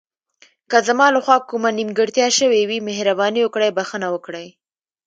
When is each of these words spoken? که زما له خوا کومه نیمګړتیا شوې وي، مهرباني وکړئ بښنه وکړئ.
که 0.69 0.77
زما 0.87 1.07
له 1.15 1.19
خوا 1.25 1.37
کومه 1.49 1.69
نیمګړتیا 1.77 2.27
شوې 2.39 2.61
وي، 2.69 2.79
مهرباني 2.89 3.41
وکړئ 3.43 3.69
بښنه 3.77 4.07
وکړئ. 4.11 4.47